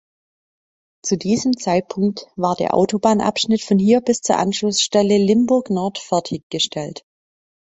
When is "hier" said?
3.77-4.01